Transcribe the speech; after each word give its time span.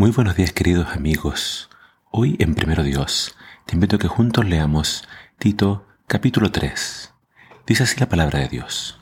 Muy 0.00 0.12
buenos 0.12 0.34
días 0.34 0.54
queridos 0.54 0.88
amigos. 0.94 1.68
Hoy 2.10 2.34
en 2.38 2.54
Primero 2.54 2.82
Dios 2.82 3.36
te 3.66 3.74
invito 3.74 3.96
a 3.96 3.98
que 3.98 4.08
juntos 4.08 4.46
leamos 4.46 5.06
Tito 5.38 5.86
capítulo 6.06 6.50
3. 6.50 7.12
Dice 7.66 7.82
así 7.82 8.00
la 8.00 8.08
palabra 8.08 8.38
de 8.38 8.48
Dios. 8.48 8.98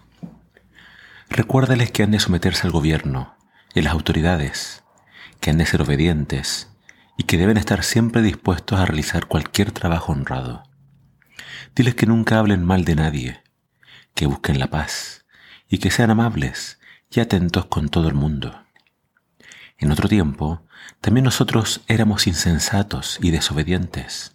Recuérdales 1.31 1.93
que 1.93 2.03
han 2.03 2.11
de 2.11 2.19
someterse 2.19 2.67
al 2.67 2.73
gobierno 2.73 3.37
y 3.77 3.79
a 3.79 3.83
las 3.85 3.93
autoridades, 3.93 4.83
que 5.39 5.51
han 5.51 5.59
de 5.59 5.67
ser 5.67 5.83
obedientes 5.83 6.69
y 7.17 7.23
que 7.23 7.39
deben 7.39 7.59
estar 7.59 7.85
siempre 7.85 8.21
dispuestos 8.21 8.81
a 8.81 8.85
realizar 8.85 9.27
cualquier 9.27 9.71
trabajo 9.71 10.11
honrado. 10.11 10.65
Diles 11.77 11.95
que 11.95 12.07
nunca 12.07 12.41
hablen 12.41 12.65
mal 12.65 12.85
de 12.85 12.97
nadie, 12.97 13.43
que 14.17 14.27
busquen 14.27 14.59
la 14.59 14.67
paz 14.67 15.27
y 15.69 15.79
que 15.79 15.93
sean 15.93 16.11
amables 16.11 16.81
y 17.09 17.21
atentos 17.21 17.67
con 17.67 17.89
todo 17.89 18.09
el 18.09 18.15
mundo. 18.15 18.65
En 19.81 19.93
otro 19.93 20.09
tiempo, 20.09 20.67
también 21.01 21.25
nosotros 21.25 21.83
éramos 21.87 22.27
insensatos 22.27 23.19
y 23.23 23.31
desobedientes. 23.31 24.35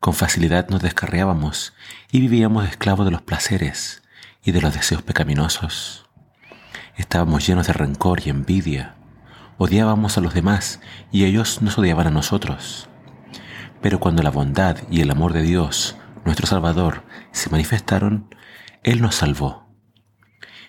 Con 0.00 0.14
facilidad 0.14 0.70
nos 0.70 0.80
descarriábamos 0.80 1.74
y 2.10 2.20
vivíamos 2.20 2.66
esclavos 2.66 3.04
de 3.04 3.12
los 3.12 3.20
placeres 3.20 4.02
y 4.42 4.52
de 4.52 4.62
los 4.62 4.72
deseos 4.72 5.02
pecaminosos. 5.02 6.06
Estábamos 6.96 7.46
llenos 7.46 7.66
de 7.66 7.74
rencor 7.74 8.22
y 8.24 8.30
envidia. 8.30 8.94
Odiábamos 9.58 10.16
a 10.16 10.22
los 10.22 10.32
demás 10.32 10.80
y 11.12 11.24
ellos 11.24 11.60
nos 11.60 11.76
odiaban 11.76 12.06
a 12.06 12.10
nosotros. 12.10 12.88
Pero 13.82 14.00
cuando 14.00 14.22
la 14.22 14.30
bondad 14.30 14.78
y 14.90 15.02
el 15.02 15.10
amor 15.10 15.34
de 15.34 15.42
Dios, 15.42 15.94
nuestro 16.24 16.46
Salvador, 16.46 17.04
se 17.32 17.50
manifestaron, 17.50 18.34
Él 18.82 19.02
nos 19.02 19.16
salvó. 19.16 19.68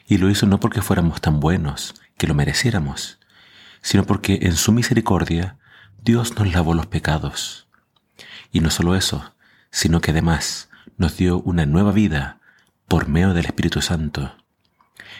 Y 0.05 0.17
lo 0.17 0.29
hizo 0.29 0.47
no 0.47 0.59
porque 0.59 0.81
fuéramos 0.81 1.21
tan 1.21 1.39
buenos, 1.39 1.95
que 2.17 2.27
lo 2.27 2.33
mereciéramos, 2.33 3.19
sino 3.85 4.03
porque 4.03 4.39
en 4.41 4.55
su 4.55 4.71
misericordia 4.71 5.59
Dios 6.01 6.35
nos 6.39 6.51
lavó 6.51 6.73
los 6.73 6.87
pecados. 6.87 7.67
Y 8.51 8.59
no 8.59 8.71
solo 8.71 8.95
eso, 8.95 9.35
sino 9.69 10.01
que 10.01 10.09
además 10.09 10.69
nos 10.97 11.17
dio 11.17 11.39
una 11.41 11.67
nueva 11.67 11.91
vida 11.91 12.41
por 12.87 13.07
medio 13.07 13.35
del 13.35 13.45
Espíritu 13.45 13.83
Santo, 13.83 14.37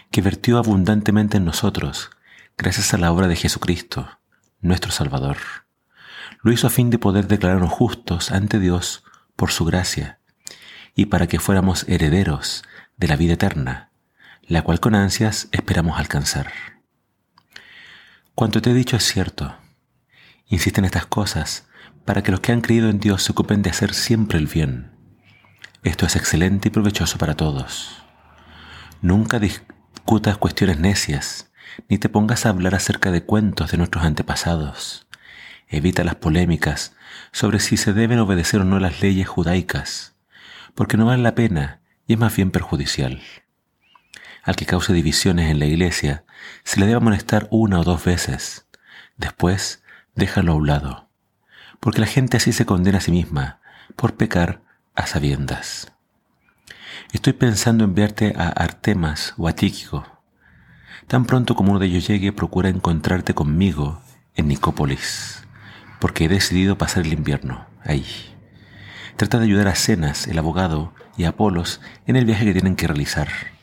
que 0.10 0.24
vertió 0.24 0.58
abundantemente 0.58 1.38
en 1.38 1.46
nosotros 1.46 2.10
gracias 2.58 2.92
a 2.96 2.98
la 2.98 3.12
obra 3.12 3.28
de 3.28 3.36
Jesucristo, 3.36 4.18
nuestro 4.62 4.92
Salvador. 4.92 5.38
Lo 6.42 6.52
hizo 6.52 6.66
a 6.66 6.72
fin 6.72 6.90
de 6.90 6.98
poder 6.98 7.28
declararnos 7.28 7.70
justos 7.70 8.32
ante 8.32 8.60
Dios 8.60 9.04
por 9.36 9.52
su 9.52 9.66
gracia 9.66 10.18
y 10.96 11.06
para 11.06 11.28
que 11.28 11.38
fuéramos 11.40 11.88
herederos 11.88 12.64
de 12.98 13.10
la 13.10 13.16
vida 13.16 13.34
eterna, 13.34 13.92
la 14.42 14.64
cual 14.64 14.80
con 14.80 14.96
ansias 14.96 15.50
esperamos 15.52 16.00
alcanzar. 16.00 16.75
Cuanto 18.36 18.62
te 18.62 18.72
he 18.72 18.74
dicho 18.74 18.98
es 18.98 19.06
cierto. 19.06 19.56
Insiste 20.48 20.82
en 20.82 20.86
estas 20.86 21.06
cosas 21.06 21.70
para 22.04 22.22
que 22.22 22.32
los 22.32 22.42
que 22.42 22.52
han 22.52 22.60
creído 22.60 22.90
en 22.90 23.00
Dios 23.00 23.24
se 23.24 23.32
ocupen 23.32 23.62
de 23.62 23.70
hacer 23.70 23.94
siempre 23.94 24.38
el 24.38 24.48
bien. 24.48 24.92
Esto 25.84 26.06
es 26.06 26.18
excelente 26.18 26.68
y 26.68 26.72
provechoso 26.72 27.18
para 27.18 27.36
todos. 27.38 28.04
Nunca 29.02 29.40
discutas 29.40 30.38
cuestiones 30.38 30.80
necias, 30.80 31.50
ni 31.88 31.98
te 31.98 32.10
pongas 32.10 32.46
a 32.46 32.50
hablar 32.50 32.76
acerca 32.76 33.10
de 33.10 33.24
cuentos 33.24 33.72
de 33.72 33.78
nuestros 33.78 34.04
antepasados. 34.04 35.08
Evita 35.70 36.04
las 36.04 36.16
polémicas 36.16 36.94
sobre 37.32 37.62
si 37.62 37.78
se 37.78 37.94
deben 37.94 38.20
obedecer 38.20 38.60
o 38.60 38.66
no 38.66 38.80
las 38.80 39.02
leyes 39.02 39.30
judaicas, 39.30 40.14
porque 40.74 40.98
no 40.98 41.06
vale 41.06 41.24
la 41.24 41.36
pena 41.36 41.80
y 42.06 42.14
es 42.14 42.20
más 42.20 42.36
bien 42.36 42.52
perjudicial 42.52 43.22
al 44.46 44.56
que 44.56 44.68
cause 44.68 44.94
divisiones 44.94 45.50
en 45.50 45.60
la 45.60 45.66
iglesia 45.66 46.24
se 46.64 46.80
le 46.80 46.86
debe 46.86 46.98
amonestar 46.98 47.48
una 47.50 47.80
o 47.80 47.84
dos 47.84 48.06
veces. 48.06 48.68
Después, 49.18 49.84
déjalo 50.14 50.54
a 50.54 50.56
un 50.56 50.68
lado, 50.68 51.10
porque 51.80 52.00
la 52.00 52.08
gente 52.08 52.38
así 52.38 52.54
se 52.54 52.66
condena 52.66 53.00
a 53.00 53.02
sí 53.02 53.12
misma 53.12 53.60
por 53.96 54.16
pecar 54.16 54.62
a 54.94 55.08
sabiendas. 55.08 55.92
Estoy 57.12 57.34
pensando 57.34 57.84
enviarte 57.84 58.34
a 58.38 58.48
Artemas 58.50 59.34
o 59.38 59.48
a 59.48 59.54
Tíquico. 59.54 60.06
Tan 61.08 61.26
pronto 61.26 61.56
como 61.56 61.72
uno 61.72 61.80
de 61.80 61.88
ellos 61.88 62.08
llegue, 62.08 62.32
procura 62.32 62.70
encontrarte 62.70 63.34
conmigo 63.34 64.02
en 64.36 64.48
Nicópolis, 64.48 65.44
porque 66.00 66.26
he 66.26 66.30
decidido 66.30 66.78
pasar 66.78 67.06
el 67.06 67.14
invierno 67.14 67.66
ahí. 67.84 68.06
Trata 69.16 69.40
de 69.40 69.46
ayudar 69.46 69.68
a 69.70 69.76
Cenas, 69.76 70.28
el 70.28 70.38
abogado, 70.38 70.94
y 71.18 71.24
a 71.24 71.30
Apolos 71.30 71.80
en 72.06 72.16
el 72.16 72.26
viaje 72.26 72.46
que 72.46 72.54
tienen 72.54 72.76
que 72.76 72.88
realizar 72.88 73.55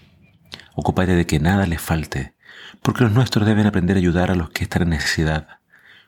Ocúpate 0.74 1.14
de 1.14 1.26
que 1.26 1.40
nada 1.40 1.66
les 1.66 1.80
falte, 1.80 2.34
porque 2.82 3.04
los 3.04 3.12
nuestros 3.12 3.46
deben 3.46 3.66
aprender 3.66 3.96
a 3.96 4.00
ayudar 4.00 4.30
a 4.30 4.34
los 4.34 4.50
que 4.50 4.64
están 4.64 4.82
en 4.82 4.90
necesidad, 4.90 5.60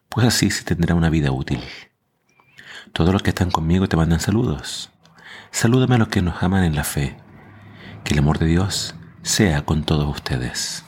pues 0.08 0.26
así 0.26 0.50
se 0.50 0.64
tendrá 0.64 0.94
una 0.94 1.10
vida 1.10 1.32
útil. 1.32 1.60
Todos 2.92 3.12
los 3.12 3.22
que 3.22 3.30
están 3.30 3.50
conmigo 3.50 3.88
te 3.88 3.96
mandan 3.96 4.20
saludos. 4.20 4.92
Salúdame 5.50 5.96
a 5.96 5.98
los 5.98 6.08
que 6.08 6.22
nos 6.22 6.42
aman 6.42 6.64
en 6.64 6.76
la 6.76 6.84
fe. 6.84 7.16
Que 8.04 8.12
el 8.12 8.20
amor 8.20 8.38
de 8.38 8.46
Dios 8.46 8.94
sea 9.22 9.64
con 9.64 9.84
todos 9.84 10.08
ustedes. 10.08 10.84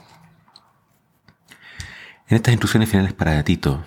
En 2.28 2.36
estas 2.36 2.52
instrucciones 2.52 2.88
finales 2.88 3.12
para 3.12 3.42
Tito, 3.42 3.84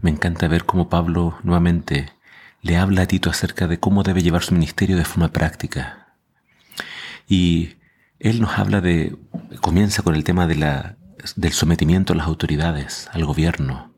me 0.00 0.10
encanta 0.10 0.48
ver 0.48 0.64
cómo 0.64 0.88
Pablo 0.88 1.38
nuevamente 1.42 2.12
le 2.62 2.76
habla 2.76 3.02
a 3.02 3.06
Tito 3.06 3.30
acerca 3.30 3.66
de 3.66 3.80
cómo 3.80 4.02
debe 4.02 4.22
llevar 4.22 4.42
su 4.42 4.54
ministerio 4.54 4.96
de 4.96 5.04
forma 5.04 5.28
práctica. 5.28 6.14
Y 7.26 7.77
él 8.18 8.40
nos 8.40 8.58
habla 8.58 8.80
de, 8.80 9.16
comienza 9.60 10.02
con 10.02 10.14
el 10.14 10.24
tema 10.24 10.46
de 10.46 10.56
la, 10.56 10.96
del 11.36 11.52
sometimiento 11.52 12.12
a 12.12 12.16
las 12.16 12.26
autoridades, 12.26 13.08
al 13.12 13.24
gobierno, 13.24 13.94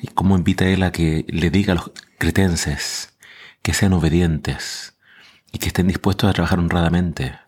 y 0.00 0.08
cómo 0.08 0.36
invita 0.36 0.66
él 0.66 0.82
a 0.82 0.92
que 0.92 1.24
le 1.28 1.50
diga 1.50 1.72
a 1.72 1.76
los 1.76 1.92
cretenses 2.18 3.16
que 3.62 3.72
sean 3.72 3.94
obedientes 3.94 4.96
y 5.52 5.58
que 5.58 5.68
estén 5.68 5.86
dispuestos 5.86 6.28
a 6.28 6.32
trabajar 6.34 6.58
honradamente. 6.58 7.38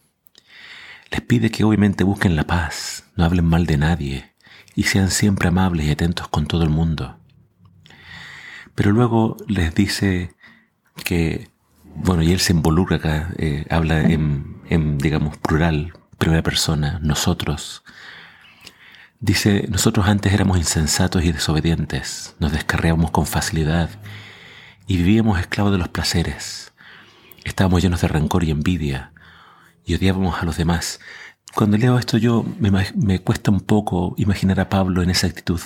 Les 1.11 1.21
pide 1.21 1.51
que 1.51 1.65
obviamente 1.65 2.05
busquen 2.05 2.37
la 2.37 2.45
paz, 2.45 3.05
no 3.15 3.25
hablen 3.25 3.45
mal 3.45 3.67
de 3.67 3.77
nadie 3.77 4.35
y 4.75 4.85
sean 4.85 5.11
siempre 5.11 5.49
amables 5.49 5.87
y 5.87 5.91
atentos 5.91 6.29
con 6.29 6.47
todo 6.47 6.63
el 6.63 6.71
mundo. 6.71 7.19
Pero 8.75 8.93
luego 8.93 9.37
les 9.49 9.75
dice 9.75 10.35
que 11.05 11.49
bueno, 11.97 12.23
y 12.23 12.33
él 12.33 12.41
se 12.41 12.53
involucra 12.53 12.97
acá, 12.97 13.31
eh, 13.39 13.67
habla 13.71 14.03
en, 14.03 14.99
digamos, 14.99 15.37
plural, 15.39 15.93
primera 16.19 16.43
persona, 16.43 16.99
nosotros. 17.03 17.83
Dice, 19.21 19.67
nosotros 19.69 20.07
antes 20.07 20.33
éramos 20.33 20.59
insensatos 20.59 21.25
y 21.25 21.33
desobedientes, 21.33 22.37
nos 22.39 22.53
descarriábamos 22.53 23.11
con 23.11 23.27
facilidad 23.27 23.91
y 24.87 24.99
vivíamos 24.99 25.41
esclavos 25.41 25.73
de 25.73 25.79
los 25.79 25.89
placeres. 25.89 26.73
Estábamos 27.45 27.83
llenos 27.83 28.01
de 28.03 28.09
rencor 28.09 28.45
y 28.45 28.51
envidia 28.51 29.13
y 29.84 29.95
odiábamos 29.95 30.43
a 30.43 30.45
los 30.45 30.57
demás. 30.57 31.01
Cuando 31.55 31.78
leo 31.78 31.99
esto 31.99 32.19
yo 32.19 32.45
me, 32.61 32.71
me 32.95 33.21
cuesta 33.21 33.51
un 33.51 33.61
poco 33.61 34.15
imaginar 34.19 34.61
a 34.61 34.69
Pablo 34.69 35.03
en 35.03 35.11
esa 35.11 35.27
actitud, 35.28 35.61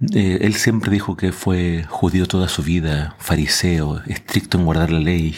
eh, 0.00 0.38
él 0.42 0.54
siempre 0.54 0.90
dijo 0.90 1.16
que 1.16 1.32
fue 1.32 1.84
judío 1.88 2.26
toda 2.26 2.48
su 2.48 2.62
vida, 2.62 3.16
fariseo, 3.18 4.02
estricto 4.06 4.58
en 4.58 4.64
guardar 4.64 4.90
la 4.90 5.00
ley. 5.00 5.36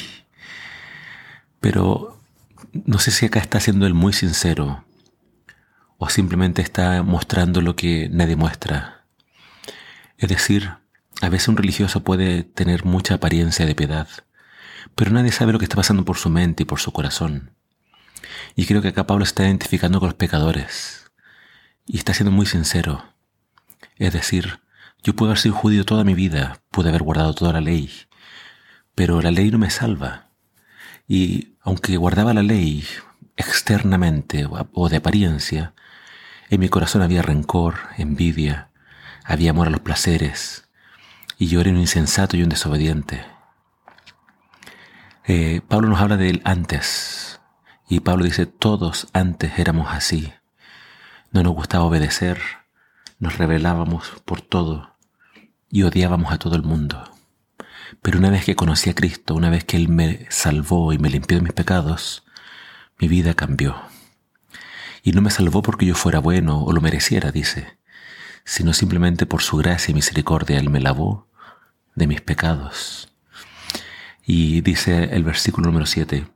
Pero 1.61 2.21
no 2.73 2.99
sé 2.99 3.11
si 3.11 3.27
acá 3.27 3.41
está 3.41 3.61
siendo 3.61 3.87
él 3.87 3.95
muy 3.95 4.13
sincero 4.13 4.85
o 5.99 6.09
simplemente 6.09 6.63
está 6.63 7.03
mostrando 7.03 7.61
lo 7.61 7.77
que 7.77 8.09
nadie 8.11 8.37
muestra. 8.37 9.05
Es 10.19 10.29
decir, 10.29 10.71
a 11.21 11.29
veces 11.29 11.49
un 11.49 11.57
religioso 11.57 12.03
puede 12.03 12.43
tener 12.43 12.85
mucha 12.85 13.15
apariencia 13.15 13.67
de 13.67 13.75
piedad, 13.75 14.09
pero 14.95 15.11
nadie 15.11 15.33
sabe 15.33 15.53
lo 15.53 15.59
que 15.59 15.67
está 15.67 15.77
pasando 15.77 16.05
por 16.05 16.17
su 16.17 16.31
mente 16.31 16.63
y 16.63 16.67
por 16.67 16.81
su 16.81 16.93
corazón. 16.93 17.53
Y 18.57 18.67
creo 18.67 18.83
que 18.83 18.89
acá 18.89 19.07
Pablo 19.07 19.25
está 19.25 19.45
identificando 19.45 20.01
con 20.01 20.09
los 20.09 20.17
pecadores 20.17 21.11
y 21.87 21.99
está 21.99 22.15
siendo 22.15 22.31
muy 22.31 22.47
sincero. 22.47 23.10
Es 24.01 24.15
decir, 24.15 24.61
yo 25.03 25.15
puedo 25.15 25.31
haber 25.31 25.39
sido 25.39 25.55
judío 25.55 25.85
toda 25.85 26.05
mi 26.05 26.15
vida, 26.15 26.63
pude 26.71 26.89
haber 26.89 27.03
guardado 27.03 27.35
toda 27.35 27.53
la 27.53 27.61
ley, 27.61 27.93
pero 28.95 29.21
la 29.21 29.31
ley 29.31 29.51
no 29.51 29.59
me 29.59 29.69
salva. 29.69 30.31
Y 31.07 31.53
aunque 31.61 31.99
guardaba 31.99 32.33
la 32.33 32.43
ley 32.43 32.83
externamente 33.37 34.49
o 34.49 34.89
de 34.89 34.97
apariencia, 34.97 35.75
en 36.49 36.61
mi 36.61 36.71
corazón 36.71 37.03
había 37.03 37.21
rencor, 37.21 37.75
envidia, 37.99 38.71
había 39.23 39.51
amor 39.51 39.67
a 39.67 39.71
los 39.71 39.81
placeres, 39.81 40.67
y 41.37 41.49
yo 41.49 41.61
era 41.61 41.71
un 41.71 41.77
insensato 41.77 42.39
y 42.39 42.43
un 42.43 42.49
desobediente. 42.49 43.23
Eh, 45.27 45.61
Pablo 45.69 45.91
nos 45.91 46.01
habla 46.01 46.17
de 46.17 46.31
él 46.31 46.41
antes, 46.47 47.43
y 47.87 48.01
Pablo 48.01 48.25
dice, 48.25 48.47
todos 48.47 49.09
antes 49.13 49.59
éramos 49.59 49.89
así. 49.91 50.33
No 51.33 51.43
nos 51.43 51.53
gustaba 51.53 51.85
obedecer, 51.85 52.41
nos 53.21 53.39
rebelábamos 53.39 54.11
por 54.25 54.41
todo 54.41 54.97
y 55.71 55.85
odiábamos 55.85 56.33
a 56.33 56.39
todo 56.39 56.57
el 56.57 56.63
mundo. 56.63 57.05
Pero 58.03 58.19
una 58.19 58.31
vez 58.31 58.45
que 58.45 58.57
conocí 58.57 58.91
a 58.91 58.95
Cristo, 58.95 59.35
una 59.35 59.51
vez 59.51 59.65
que 59.65 59.77
Él 59.77 59.89
me 59.89 60.27
salvó 60.31 60.93
y 60.93 60.99
me 60.99 61.11
limpió 61.11 61.37
de 61.37 61.43
mis 61.43 61.53
pecados, 61.53 62.25
mi 62.99 63.09
vida 63.09 63.35
cambió. 63.35 63.77
Y 65.03 65.13
no 65.13 65.21
me 65.21 65.31
salvó 65.31 65.63
porque 65.63 65.87
yo 65.87 65.95
fuera 65.95 66.19
bueno 66.19 66.63
o 66.65 66.73
lo 66.73 66.81
mereciera, 66.81 67.31
dice, 67.31 67.79
sino 68.45 68.73
simplemente 68.73 69.27
por 69.27 69.43
su 69.43 69.59
gracia 69.59 69.93
y 69.93 69.95
misericordia 69.95 70.59
Él 70.59 70.71
me 70.71 70.81
lavó 70.81 71.29
de 71.95 72.07
mis 72.07 72.23
pecados. 72.23 73.13
Y 74.25 74.63
dice 74.63 75.05
el 75.13 75.25
versículo 75.25 75.67
número 75.67 75.87
7, 75.87 76.27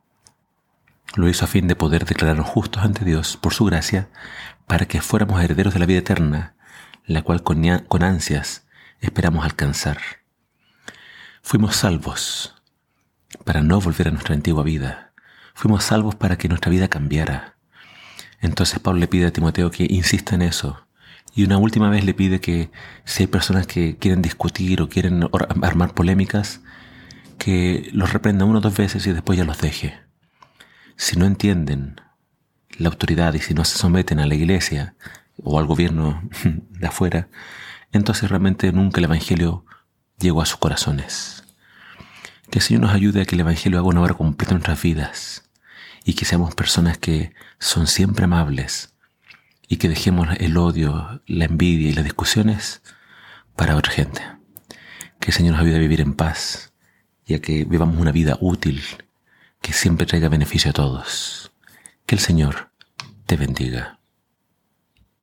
lo 1.16 1.28
hizo 1.28 1.44
a 1.44 1.48
fin 1.48 1.66
de 1.66 1.76
poder 1.76 2.04
declararnos 2.04 2.48
justos 2.48 2.82
ante 2.82 3.04
Dios 3.04 3.38
por 3.38 3.54
su 3.54 3.64
gracia, 3.64 4.10
para 4.66 4.86
que 4.86 5.00
fuéramos 5.00 5.42
herederos 5.42 5.72
de 5.74 5.80
la 5.80 5.86
vida 5.86 6.00
eterna, 6.00 6.54
la 7.06 7.22
cual 7.22 7.42
con 7.42 8.02
ansias 8.02 8.66
esperamos 9.00 9.44
alcanzar. 9.44 9.98
Fuimos 11.42 11.76
salvos 11.76 12.54
para 13.44 13.60
no 13.60 13.80
volver 13.80 14.08
a 14.08 14.10
nuestra 14.10 14.34
antigua 14.34 14.64
vida. 14.64 15.12
Fuimos 15.54 15.84
salvos 15.84 16.14
para 16.14 16.38
que 16.38 16.48
nuestra 16.48 16.70
vida 16.70 16.88
cambiara. 16.88 17.56
Entonces 18.40 18.78
Pablo 18.78 19.00
le 19.00 19.08
pide 19.08 19.26
a 19.26 19.32
Timoteo 19.32 19.70
que 19.70 19.86
insista 19.88 20.34
en 20.34 20.42
eso. 20.42 20.86
Y 21.34 21.44
una 21.44 21.58
última 21.58 21.90
vez 21.90 22.04
le 22.04 22.14
pide 22.14 22.40
que 22.40 22.70
si 23.04 23.24
hay 23.24 23.26
personas 23.26 23.66
que 23.66 23.96
quieren 23.96 24.22
discutir 24.22 24.80
o 24.80 24.88
quieren 24.88 25.28
armar 25.62 25.94
polémicas, 25.94 26.60
que 27.38 27.90
los 27.92 28.12
reprenda 28.12 28.44
uno 28.44 28.58
o 28.58 28.60
dos 28.62 28.76
veces 28.76 29.06
y 29.06 29.12
después 29.12 29.36
ya 29.36 29.44
los 29.44 29.58
deje. 29.58 29.98
Si 30.96 31.16
no 31.16 31.26
entienden 31.26 32.00
la 32.78 32.88
autoridad 32.88 33.34
y 33.34 33.40
si 33.40 33.52
no 33.52 33.64
se 33.64 33.78
someten 33.78 34.20
a 34.20 34.26
la 34.26 34.34
iglesia 34.34 34.94
o 35.44 35.58
al 35.58 35.66
gobierno 35.66 36.22
de 36.70 36.86
afuera, 36.86 37.28
entonces 37.92 38.28
realmente 38.28 38.72
nunca 38.72 38.98
el 38.98 39.04
Evangelio 39.04 39.64
llegó 40.18 40.42
a 40.42 40.46
sus 40.46 40.58
corazones. 40.58 41.44
Que 42.50 42.58
el 42.58 42.64
Señor 42.64 42.82
nos 42.82 42.92
ayude 42.92 43.22
a 43.22 43.24
que 43.24 43.34
el 43.34 43.40
Evangelio 43.40 43.78
haga 43.78 43.88
una 43.88 44.00
obra 44.02 44.14
completa 44.14 44.52
en 44.52 44.56
nuestras 44.56 44.82
vidas 44.82 45.50
y 46.04 46.14
que 46.14 46.24
seamos 46.24 46.54
personas 46.54 46.98
que 46.98 47.32
son 47.58 47.86
siempre 47.86 48.24
amables 48.24 48.94
y 49.68 49.76
que 49.76 49.88
dejemos 49.88 50.28
el 50.38 50.56
odio, 50.56 51.22
la 51.26 51.46
envidia 51.46 51.88
y 51.88 51.94
las 51.94 52.04
discusiones 52.04 52.82
para 53.56 53.76
otra 53.76 53.92
gente. 53.92 54.22
Que 55.20 55.30
el 55.30 55.32
Señor 55.32 55.52
nos 55.52 55.62
ayude 55.62 55.76
a 55.76 55.80
vivir 55.80 56.00
en 56.00 56.14
paz 56.14 56.72
y 57.24 57.34
a 57.34 57.40
que 57.40 57.64
vivamos 57.64 57.98
una 57.98 58.12
vida 58.12 58.36
útil 58.40 58.82
que 59.62 59.72
siempre 59.72 60.06
traiga 60.06 60.28
beneficio 60.28 60.70
a 60.70 60.74
todos. 60.74 61.52
Que 62.06 62.14
el 62.14 62.20
Señor 62.20 62.70
te 63.26 63.36
bendiga. 63.36 64.00